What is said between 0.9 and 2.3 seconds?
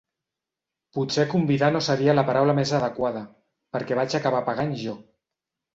Potser convidar no seria la